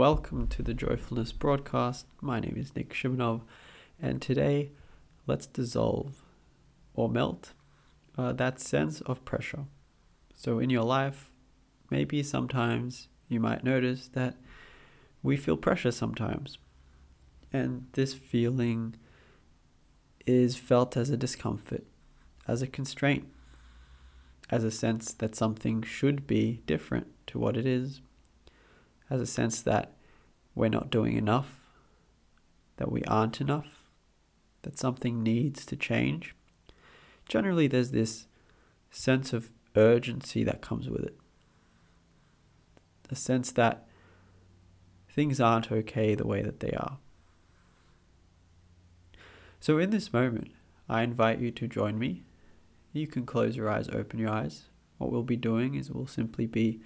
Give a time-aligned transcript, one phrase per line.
[0.00, 2.06] welcome to the Joyfulness broadcast.
[2.22, 3.42] My name is Nick Shimanov,
[4.00, 4.70] and today
[5.26, 6.22] let's dissolve
[6.94, 7.52] or melt
[8.16, 9.66] uh, that sense of pressure.
[10.34, 11.30] So, in your life,
[11.90, 14.36] maybe sometimes you might notice that
[15.22, 16.56] we feel pressure sometimes,
[17.52, 18.94] and this feeling
[20.24, 21.84] is felt as a discomfort,
[22.48, 23.28] as a constraint,
[24.48, 28.00] as a sense that something should be different to what it is
[29.10, 29.92] as a sense that
[30.60, 31.58] we're not doing enough,
[32.76, 33.82] that we aren't enough,
[34.60, 36.34] that something needs to change.
[37.26, 38.26] Generally, there's this
[38.90, 41.16] sense of urgency that comes with it.
[43.08, 43.88] The sense that
[45.08, 46.98] things aren't okay the way that they are.
[49.60, 50.50] So, in this moment,
[50.90, 52.24] I invite you to join me.
[52.92, 54.64] You can close your eyes, open your eyes.
[54.98, 56.82] What we'll be doing is we'll simply be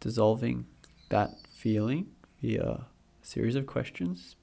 [0.00, 0.64] dissolving
[1.10, 2.06] that feeling
[2.40, 2.86] via
[3.28, 4.36] series of questions.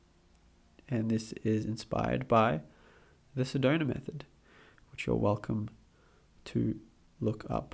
[0.88, 2.62] And this is inspired by
[3.36, 4.26] the Sedona method,
[4.92, 5.70] which you're welcome
[6.46, 6.80] to
[7.20, 7.74] look up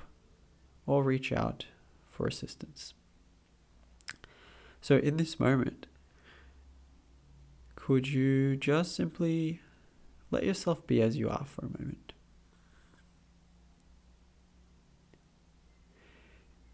[0.86, 1.66] or reach out
[2.08, 2.94] for assistance.
[4.80, 5.86] So, in this moment,
[7.76, 9.60] could you just simply
[10.30, 12.14] let yourself be as you are for a moment?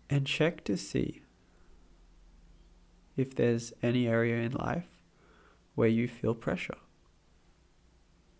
[0.09, 1.23] And check to see
[3.19, 4.87] if there's any area in life
[5.75, 6.79] where you feel pressure,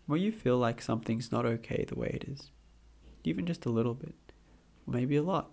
[0.07, 2.49] where you feel like something's not okay the way it is,
[3.25, 4.15] even just a little bit,
[4.87, 5.51] maybe a lot.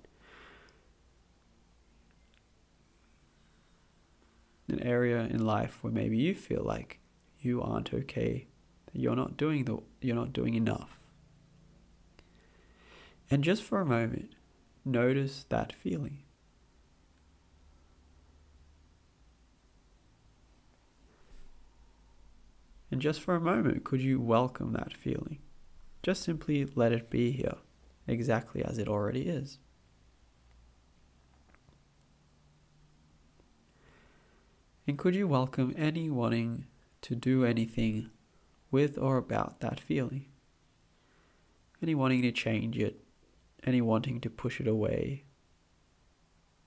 [4.68, 7.00] An area in life where maybe you feel like
[7.40, 8.46] you aren't okay,
[8.86, 10.98] that you're not doing the you're not doing enough.
[13.28, 14.34] And just for a moment,
[14.84, 16.25] notice that feeling.
[22.96, 25.40] And just for a moment, could you welcome that feeling?
[26.02, 27.56] Just simply let it be here,
[28.08, 29.58] exactly as it already is.
[34.86, 36.68] And could you welcome any wanting
[37.02, 38.08] to do anything
[38.70, 40.24] with or about that feeling?
[41.82, 43.04] Any wanting to change it,
[43.62, 45.24] any wanting to push it away,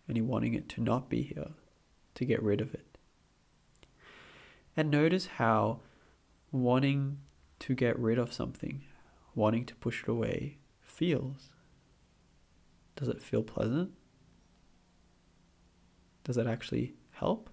[0.07, 1.53] any wanting it to not be here,
[2.13, 2.99] to get rid of it.
[4.77, 5.79] And notice how
[6.51, 7.19] wanting
[7.59, 8.83] to get rid of something,
[9.35, 11.49] wanting to push it away, feels.
[12.95, 13.91] Does it feel pleasant?
[16.23, 17.49] Does it actually help?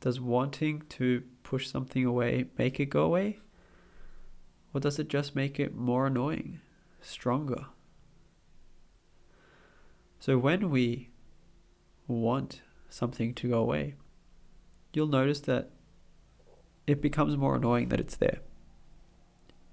[0.00, 3.38] Does wanting to push something away make it go away?
[4.72, 6.60] Or does it just make it more annoying,
[7.00, 7.66] stronger?
[10.18, 11.10] So when we
[12.06, 13.94] want something to go away,
[14.92, 15.70] you'll notice that
[16.86, 18.40] it becomes more annoying that it's there.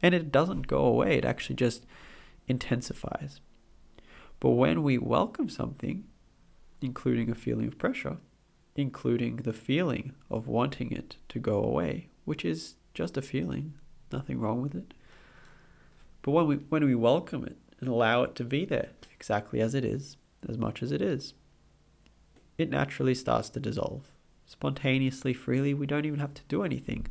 [0.02, 1.86] And it doesn't go away, it actually just
[2.48, 3.40] intensifies.
[4.40, 6.06] But when we welcome something,
[6.82, 8.18] including a feeling of pressure,
[8.76, 13.74] including the feeling of wanting it to go away, which is just a feeling,
[14.12, 14.94] nothing wrong with it.
[16.22, 19.76] But when we when we welcome it and allow it to be there exactly as
[19.76, 20.18] it is,
[20.48, 21.34] as much as it is,
[22.58, 24.12] it naturally starts to dissolve
[24.52, 25.74] spontaneously, freely.
[25.74, 27.08] We don't even have to do anything.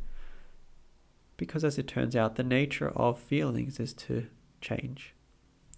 [1.39, 4.27] Because as it turns out, the nature of feelings is to
[4.61, 5.15] change,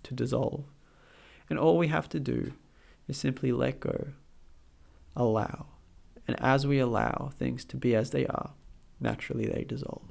[0.02, 0.64] to dissolve.
[1.48, 2.54] And all we have to do
[3.06, 4.08] is simply let go,
[5.14, 5.66] allow.
[6.26, 8.54] And as we allow things to be as they are,
[8.98, 10.10] naturally they dissolve.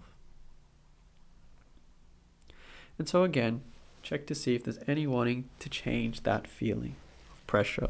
[2.97, 3.61] And so again,
[4.01, 6.95] check to see if there's any wanting to change that feeling
[7.33, 7.89] of pressure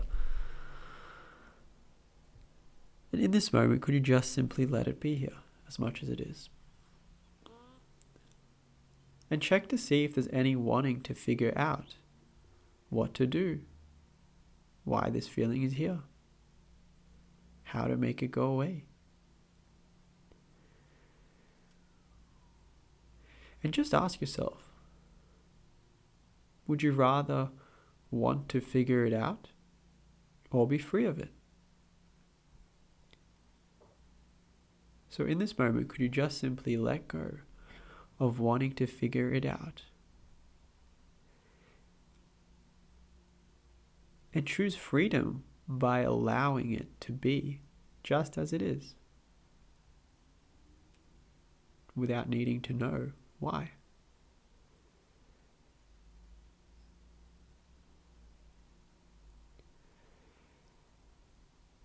[3.12, 6.10] and in this moment, could you just simply let it be here as much as
[6.10, 6.50] it is?
[9.30, 11.96] And check to see if there's any wanting to figure out
[12.90, 13.62] what to do,
[14.84, 16.00] why this feeling is here,
[17.64, 18.84] how to make it go away.
[23.64, 24.64] And just ask yourself
[26.68, 27.50] would you rather
[28.10, 29.50] want to figure it out
[30.52, 31.30] or be free of it?
[35.12, 37.40] So, in this moment, could you just simply let go
[38.18, 39.84] of wanting to figure it out?
[44.34, 47.60] And choose freedom by allowing it to be
[48.04, 48.96] just as it is
[51.94, 53.72] without needing to know why.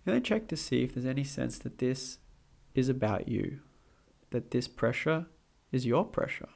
[0.05, 2.19] And then check to see if there's any sense that this
[2.77, 3.59] is about you,
[4.29, 5.25] that this pressure
[5.71, 6.49] is your pressure,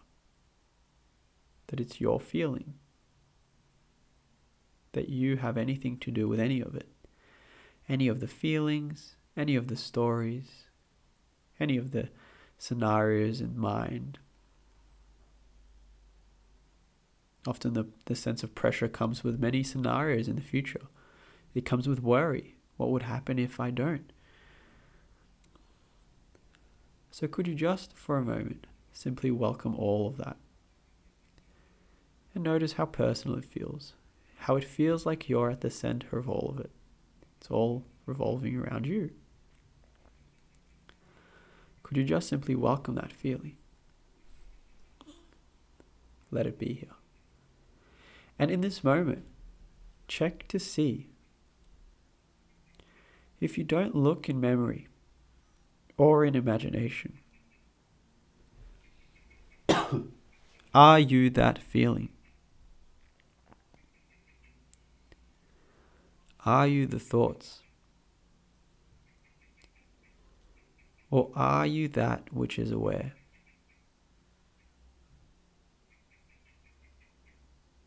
[1.67, 2.75] that it's your feeling,
[4.93, 6.89] that you have anything to do with any of it,
[7.89, 10.65] any of the feelings, any of the stories,
[11.59, 12.09] any of the
[12.57, 14.19] scenarios in mind.
[17.47, 20.87] Often the, the sense of pressure comes with many scenarios in the future.
[21.55, 22.57] It comes with worry.
[22.77, 24.11] What would happen if I don't?
[27.13, 30.37] So, could you just for a moment simply welcome all of that?
[32.33, 33.93] And notice how personal it feels,
[34.39, 36.71] how it feels like you're at the center of all of it.
[37.37, 39.11] It's all revolving around you.
[41.83, 43.57] Could you just simply welcome that feeling?
[46.31, 46.95] Let it be here.
[48.39, 49.25] And in this moment,
[50.07, 51.09] check to see
[53.41, 54.87] if you don't look in memory
[55.97, 57.19] or in imagination.
[60.73, 62.09] Are you that feeling?
[66.45, 67.61] Are you the thoughts?
[71.11, 73.13] Or are you that which is aware?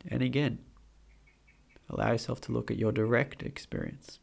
[0.06, 0.58] And again,
[1.88, 4.18] allow yourself to look at your direct experience,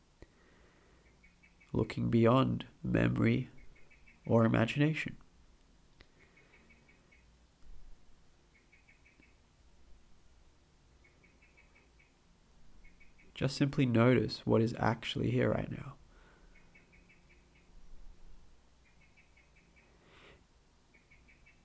[1.74, 3.50] looking beyond memory
[4.25, 5.18] or imagination.
[13.33, 15.94] Just simply notice what is actually here right now.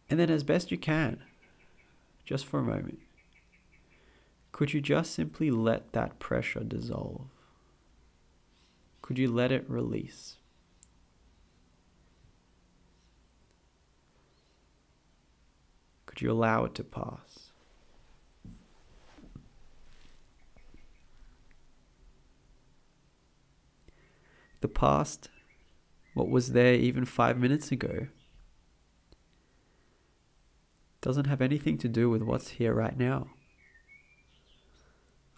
[0.08, 1.22] And then, as best you can,
[2.24, 3.00] just for a moment,
[4.52, 7.26] could you just simply let that pressure dissolve?
[9.02, 10.36] Could you let it release?
[16.18, 17.50] You allow it to pass?
[24.62, 25.28] The past,
[26.14, 28.08] what was there even five minutes ago,
[31.02, 33.28] doesn't have anything to do with what's here right now.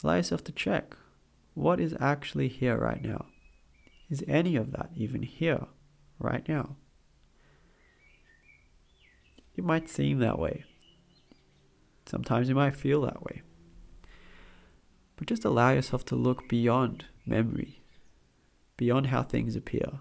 [0.03, 0.97] Allow yourself to check
[1.55, 3.27] what is actually here right now.
[4.09, 5.67] Is any of that even here
[6.19, 6.77] right now?
[9.59, 10.65] It might seem that way.
[12.07, 13.43] Sometimes you might feel that way.
[15.17, 17.83] But just allow yourself to look beyond memory,
[18.77, 19.99] beyond how things appear,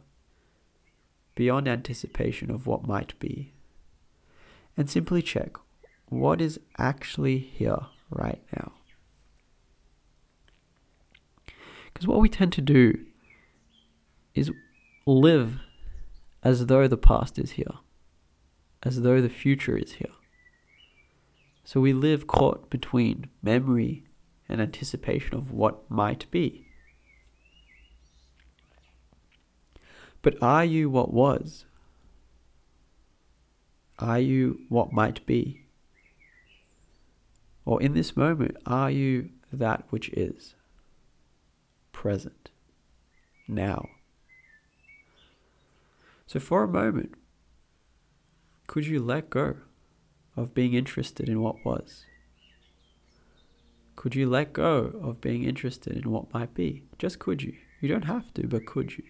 [1.34, 3.54] beyond anticipation of what might be
[4.78, 5.58] and simply check
[6.10, 8.74] what is actually here right now.
[11.92, 13.08] Because what we tend to do
[14.36, 14.52] is
[15.08, 15.58] live
[16.44, 17.80] as though the past is here,
[18.84, 20.12] as though the future is here.
[21.64, 24.04] So we live caught between memory
[24.48, 26.68] and anticipation of what might be.
[30.22, 31.66] But are you what was?
[34.00, 35.66] Are you what might be?
[37.66, 40.56] Or in this moment, are you that which is?
[41.92, 42.50] Present.
[43.48, 43.90] Now.
[46.28, 47.16] So for a moment,
[48.68, 49.56] could you let go
[50.36, 52.06] of being interested in what was?
[53.96, 56.84] Could you let go of being interested in what might be?
[57.00, 57.56] Just could you?
[57.82, 59.04] You don't have to, but could you?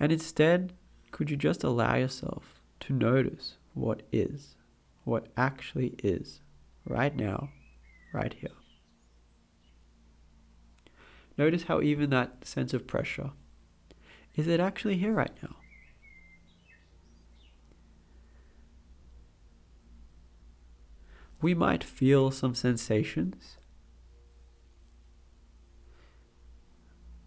[0.00, 0.72] And instead,
[1.10, 4.56] could you just allow yourself to notice what is,
[5.04, 6.40] what actually is,
[6.84, 7.50] right now,
[8.12, 8.50] right here?
[11.36, 13.30] Notice how even that sense of pressure,
[14.38, 15.56] is it actually here right now?
[21.42, 23.56] We might feel some sensations.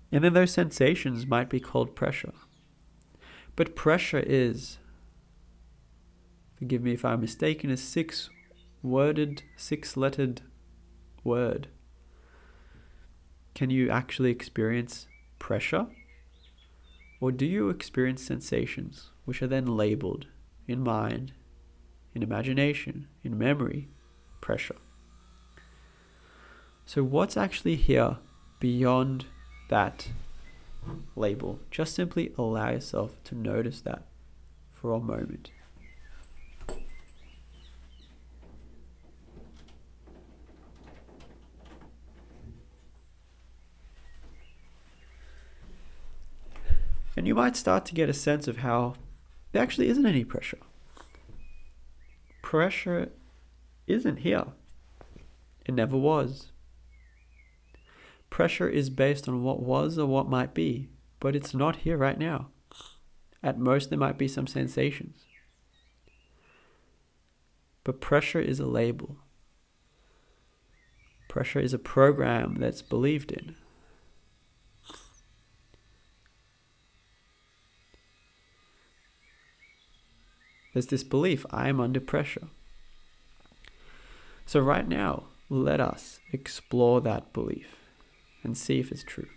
[0.09, 2.33] And then those sensations might be called pressure.
[3.57, 4.77] But pressure is,
[6.57, 8.29] forgive me if I'm mistaken, a six
[8.81, 10.43] worded, six lettered
[11.25, 11.67] word.
[13.53, 15.07] Can you actually experience
[15.39, 15.87] pressure?
[17.21, 20.27] Or do you experience sensations which are then labeled
[20.67, 21.31] in mind,
[22.13, 23.87] in imagination, in memory,
[24.41, 24.75] pressure?
[26.85, 28.17] So, what's actually here
[28.59, 29.25] beyond
[29.69, 30.09] that
[31.15, 31.59] label.
[31.71, 34.03] Just simply allow yourself to notice that
[34.71, 35.51] for a moment.
[47.21, 48.95] And you might start to get a sense of how
[49.51, 50.57] there actually isn't any pressure.
[52.41, 53.11] Pressure
[53.85, 54.45] isn't here.
[55.67, 56.47] It never was.
[58.31, 62.17] Pressure is based on what was or what might be, but it's not here right
[62.17, 62.47] now.
[63.43, 65.19] At most, there might be some sensations.
[67.83, 69.17] But pressure is a label.
[71.29, 73.57] Pressure is a program that's believed in.
[80.73, 82.47] There's this belief I am under pressure.
[84.45, 87.75] So, right now, let us explore that belief
[88.43, 89.27] and see if it's true.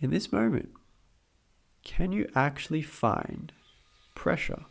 [0.00, 0.70] In this moment,
[1.84, 3.52] can you actually find
[4.14, 4.64] pressure?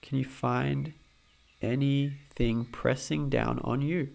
[0.00, 0.92] Can you find
[1.60, 4.10] anything pressing down on you?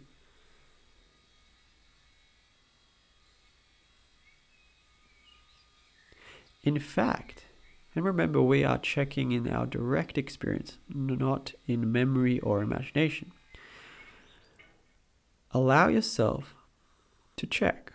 [6.68, 7.46] In fact,
[7.96, 13.32] and remember, we are checking in our direct experience, not in memory or imagination.
[15.52, 16.56] Allow yourself
[17.38, 17.94] to check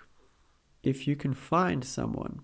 [0.83, 2.41] if you can find someone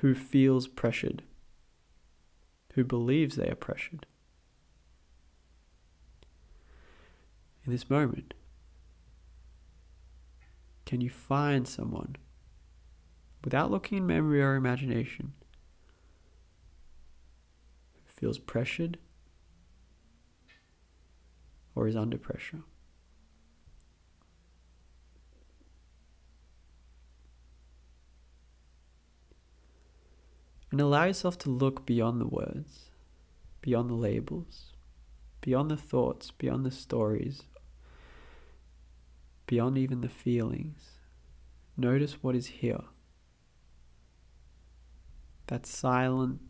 [0.00, 1.22] who feels pressured,
[2.72, 4.06] who believes they are pressured.
[7.64, 8.34] In this moment,
[10.86, 12.14] can you find someone
[13.44, 15.32] without looking in memory or imagination
[17.92, 18.98] who feels pressured
[21.74, 22.62] or is under pressure?
[30.70, 32.90] And allow yourself to look beyond the words,
[33.60, 34.72] beyond the labels,
[35.40, 37.42] beyond the thoughts, beyond the stories
[39.46, 40.98] beyond even the feelings.
[41.76, 42.80] Notice what is here.
[45.46, 46.40] That silent,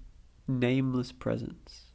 [0.49, 1.93] nameless presence.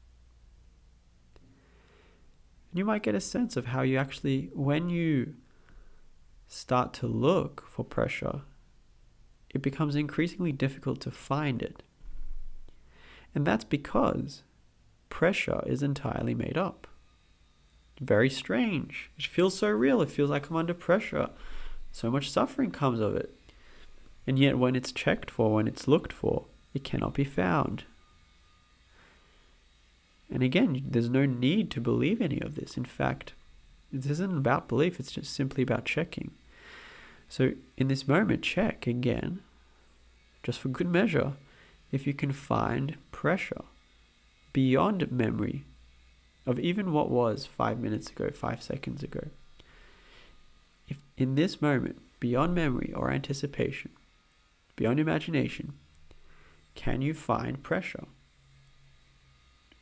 [2.70, 5.36] And you might get a sense of how you actually, when you
[6.48, 8.41] start to look for pressure,
[9.50, 11.84] it becomes increasingly difficult to find it.
[13.34, 14.43] And that's because
[15.10, 16.88] pressure is entirely made up
[18.01, 19.10] very strange.
[19.17, 20.01] It feels so real.
[20.01, 21.29] It feels like I'm under pressure.
[21.91, 23.34] So much suffering comes of it.
[24.27, 27.84] And yet, when it's checked for, when it's looked for, it cannot be found.
[30.31, 32.77] And again, there's no need to believe any of this.
[32.77, 33.34] In fact,
[33.91, 36.31] this isn't about belief, it's just simply about checking.
[37.27, 39.41] So, in this moment, check again,
[40.43, 41.34] just for good measure,
[41.91, 43.63] if you can find pressure
[44.53, 45.65] beyond memory
[46.45, 49.27] of even what was five minutes ago, five seconds ago.
[50.88, 53.91] If in this moment, beyond memory or anticipation,
[54.75, 55.74] beyond imagination,
[56.75, 58.05] can you find pressure?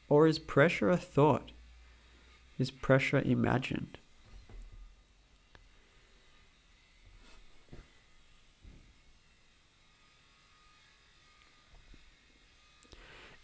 [0.07, 1.51] Or is pressure a thought?
[2.57, 3.97] Is pressure imagined?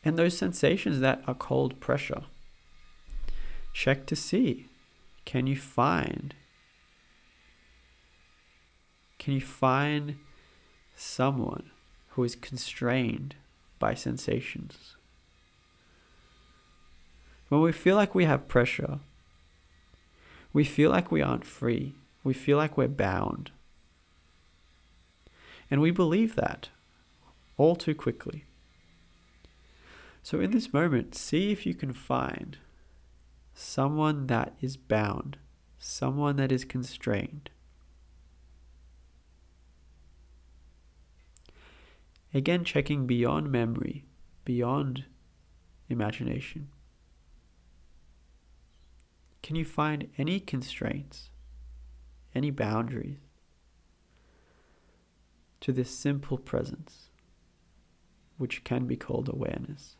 [0.04, 2.24] And those sensations that are called pressure
[3.76, 4.68] Check to see
[5.26, 6.34] can you find
[9.20, 10.16] can you find
[10.96, 11.72] someone
[12.12, 13.36] who is constrained
[13.78, 14.96] by sensations?
[17.50, 19.00] When we feel like we have pressure,
[20.54, 21.96] we feel like we aren't free.
[22.24, 23.52] We feel like we're bound.
[25.70, 26.70] And we believe that
[27.58, 28.46] all too quickly.
[30.24, 32.58] So, in this moment, see if you can find
[33.56, 35.38] someone that is bound,
[35.80, 37.50] someone that is constrained.
[42.34, 44.04] Again, checking beyond memory,
[44.44, 45.06] beyond
[45.88, 46.68] imagination.
[49.42, 51.30] Can you find any constraints,
[52.34, 53.20] any boundaries
[55.62, 57.10] to this simple presence,
[58.38, 59.96] which can be called awareness?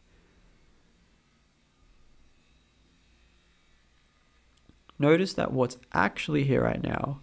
[4.98, 7.20] Notice that what's actually here right now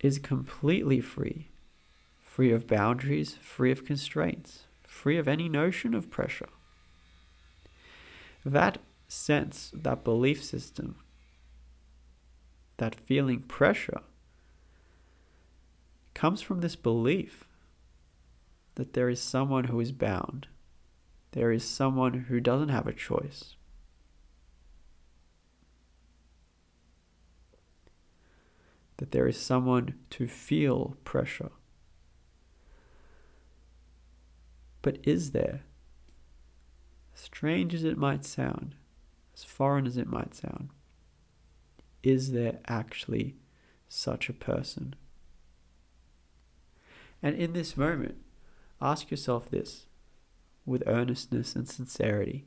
[0.00, 1.48] is completely free,
[2.22, 6.48] free of boundaries, free of constraints, free of any notion of pressure.
[8.44, 10.96] That sense, that belief system,
[12.78, 14.00] that feeling pressure
[16.14, 17.44] comes from this belief
[18.76, 20.48] that there is someone who is bound,
[21.32, 23.56] there is someone who doesn't have a choice.
[28.98, 31.50] That there is someone to feel pressure.
[34.82, 35.62] But is there?
[37.14, 38.74] Strange as it might sound,
[39.34, 40.68] as foreign as it might sound,
[42.02, 43.36] is there actually
[43.88, 44.94] such a person?
[47.22, 48.16] And in this moment,
[48.80, 49.86] ask yourself this
[50.66, 52.44] with earnestness and sincerity.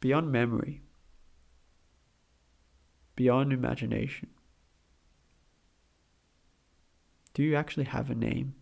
[0.00, 0.82] Beyond memory,
[3.18, 4.28] beyond imagination,
[7.34, 8.54] do you actually have a name?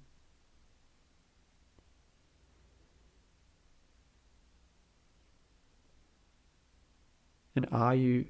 [7.54, 8.28] And are you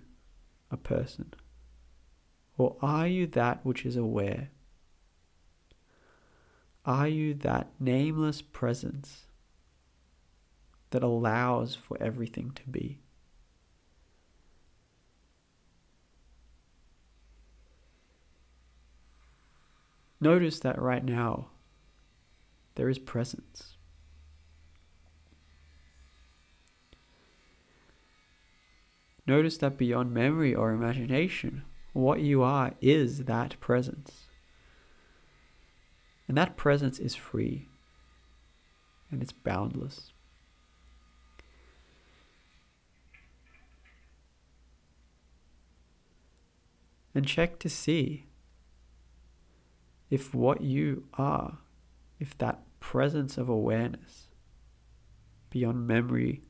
[0.69, 1.33] a person?
[2.59, 4.51] Or are you that which is aware?
[6.85, 9.27] Are you that nameless presence
[10.91, 13.06] that allows for everything to be?
[20.27, 21.51] Notice that right now
[22.75, 23.77] there is presence.
[29.25, 34.25] Notice that beyond memory or imagination, what you are is that presence.
[36.27, 37.69] And that presence is free
[39.13, 40.13] and it's boundless.
[47.15, 48.26] And check to see
[50.11, 51.59] if what you are,
[52.19, 54.29] if that presence of awareness
[55.51, 56.43] beyond memory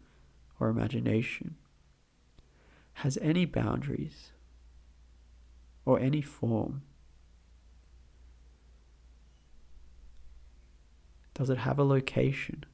[0.60, 1.56] or imagination
[2.94, 4.30] has any boundaries
[5.84, 6.82] or any form?
[11.34, 12.64] Does it have a location?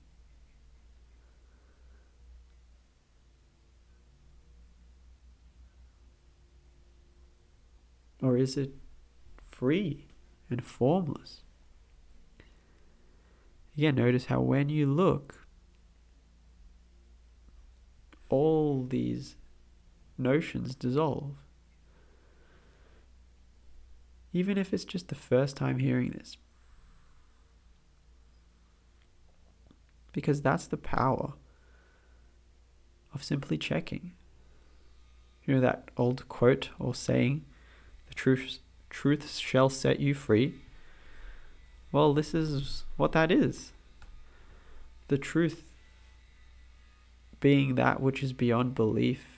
[8.23, 8.71] Or is it
[9.45, 10.07] free
[10.53, 11.43] and formless?
[13.77, 15.47] Again, notice how when you look,
[18.29, 19.37] all these
[20.19, 21.37] notions dissolve.
[24.33, 26.37] Even if it's just the first time hearing this.
[30.13, 31.35] Because that's the power
[33.15, 34.13] of simply checking.
[35.45, 37.45] You know that old quote or saying,
[38.07, 38.61] the truth,
[38.93, 40.61] truth shall set you free?
[41.91, 43.73] Well, this is what that is.
[45.09, 45.65] The truth
[47.41, 49.33] being that which is beyond belief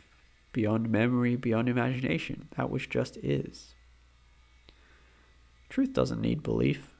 [0.54, 3.74] beyond memory, beyond imagination, that which just is.
[5.68, 6.94] Truth doesn't need belief.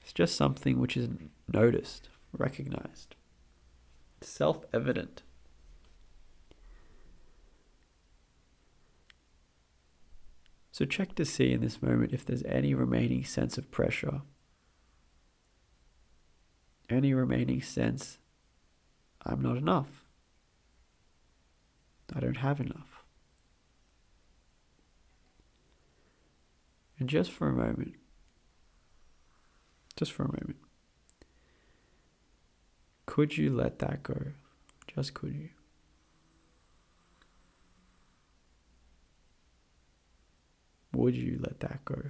[0.00, 1.10] It's just something which is
[1.52, 3.16] noticed, recognized,
[4.22, 5.23] self evident.
[10.74, 14.22] So check to see in this moment if there's any remaining sense of pressure,
[16.90, 18.18] any remaining sense
[19.24, 20.02] I'm not enough.
[22.12, 23.04] I don't have enough.
[26.98, 27.94] And just for a moment,
[29.94, 30.56] just for a moment,
[33.06, 34.32] could you let that go?
[34.92, 35.50] Just could you?
[40.94, 42.00] Would you let that go?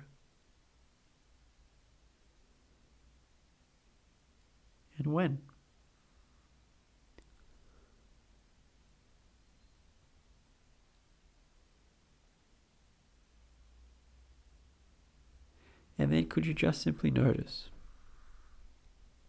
[4.98, 5.38] And when?
[15.98, 17.70] And then could you just simply notice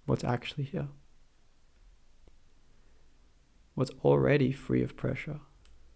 [0.06, 0.88] what's actually here?
[3.76, 5.39] What's already free of pressure?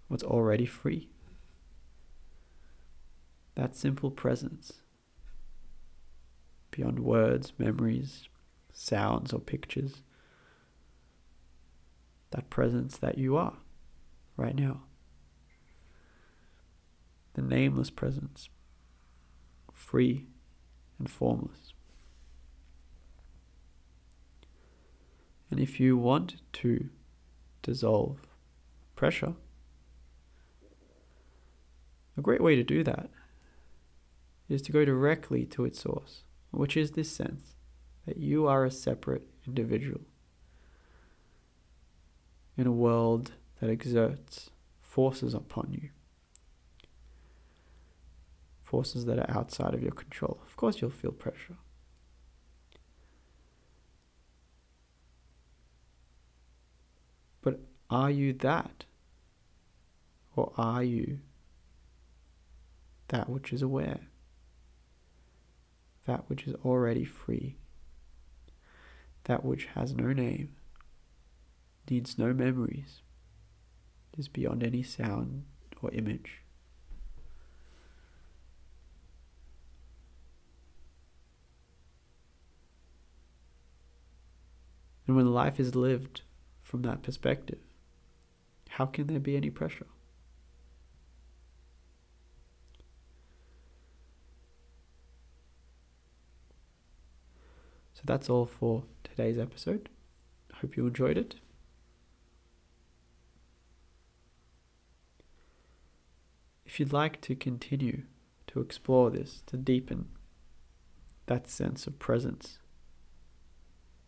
[0.08, 1.10] What's already free?
[3.60, 4.72] That simple presence,
[6.72, 8.30] beyond words, memories,
[8.72, 10.02] sounds, or pictures.
[12.32, 13.58] That presence that you are
[14.38, 14.84] right now.
[17.34, 18.48] The nameless presence,
[19.74, 20.28] free
[20.98, 21.74] and formless.
[25.52, 26.88] And if you want to
[27.62, 28.22] dissolve
[28.96, 29.34] pressure,
[32.18, 33.10] a great way to do that
[34.50, 37.54] is to go directly to its source, which is this sense
[38.06, 40.02] that you are a separate individual
[42.58, 43.32] in a world
[43.62, 44.50] that exerts
[44.82, 45.90] forces upon you.
[48.64, 50.40] Forces that are outside of your control.
[50.46, 51.58] Of course, you'll feel pressure.
[57.42, 58.86] But are you that?
[60.36, 61.20] Or are you
[63.08, 64.02] that which is aware?
[66.10, 67.56] That which is already free?
[69.26, 70.56] That which has no name,
[71.88, 73.04] needs no memories,
[74.18, 75.44] is beyond any sound
[75.84, 76.42] or image?
[85.06, 86.22] And when life is lived
[86.64, 87.60] from that perspective,
[88.70, 89.86] how can there be any pressure?
[98.00, 99.90] So that's all for today's episode.
[100.62, 101.36] Hope you enjoyed it.
[106.66, 108.04] If you'd like to continue
[108.48, 110.08] to explore this, to deepen
[111.26, 112.60] that sense of presence,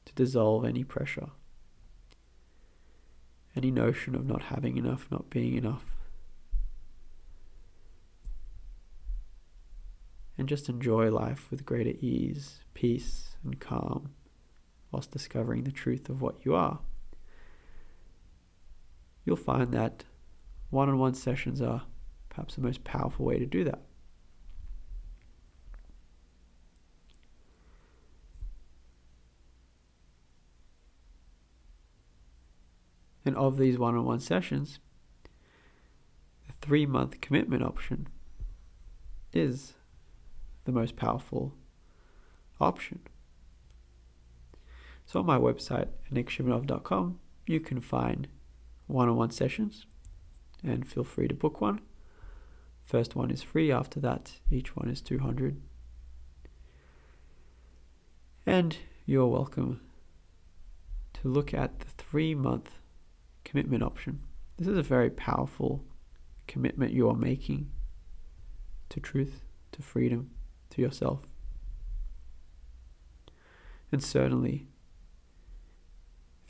[0.05, 1.31] to dissolve any pressure,
[3.57, 5.83] any notion of not having enough, not being enough.
[10.37, 14.13] And just enjoy life with greater ease, peace, and calm,
[14.91, 16.79] whilst discovering the truth of what you are.
[19.25, 20.03] You'll find that
[20.69, 21.83] one on one sessions are
[22.29, 23.81] perhaps the most powerful way to do that.
[33.23, 34.79] And of these one on one sessions,
[36.47, 38.07] the three month commitment option
[39.31, 39.73] is
[40.65, 41.53] the most powerful
[42.59, 42.99] option.
[45.11, 48.29] So on my website, nickshimanov.com, you can find
[48.87, 49.85] one on one sessions
[50.63, 51.81] and feel free to book one.
[52.85, 55.61] First one is free, after that, each one is 200
[58.45, 59.81] And you're welcome
[61.15, 62.79] to look at the three month
[63.43, 64.21] commitment option.
[64.57, 65.83] This is a very powerful
[66.47, 67.69] commitment you are making
[68.87, 69.41] to truth,
[69.73, 70.29] to freedom,
[70.69, 71.27] to yourself.
[73.91, 74.69] And certainly,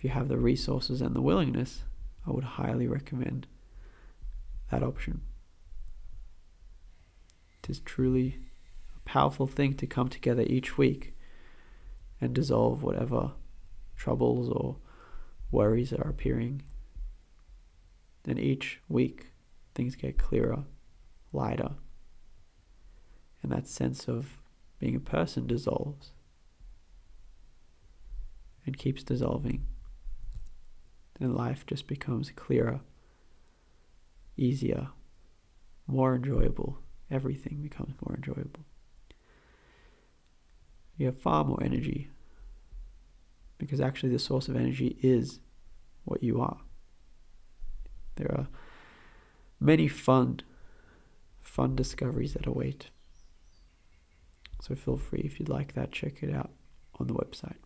[0.01, 1.83] if you have the resources and the willingness,
[2.25, 3.45] I would highly recommend
[4.71, 5.21] that option.
[7.59, 8.39] It is truly
[8.95, 11.15] a powerful thing to come together each week
[12.19, 13.33] and dissolve whatever
[13.95, 14.77] troubles or
[15.51, 16.63] worries are appearing
[18.25, 19.33] and each week,
[19.75, 20.63] things get clearer,
[21.31, 21.73] lighter,
[23.43, 24.39] and that sense of
[24.79, 26.09] being a person dissolves
[28.65, 29.67] and keeps dissolving.
[31.21, 32.81] And life just becomes clearer,
[34.35, 34.89] easier,
[35.85, 36.79] more enjoyable.
[37.11, 38.65] Everything becomes more enjoyable.
[40.97, 42.09] You have far more energy
[43.59, 45.39] because actually the source of energy is
[46.05, 46.57] what you are.
[48.15, 48.47] There are
[49.59, 50.39] many fun,
[51.39, 52.89] fun discoveries that await.
[54.61, 56.49] So feel free if you'd like that, check it out
[56.99, 57.57] on the website.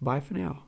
[0.00, 0.62] Bye for now.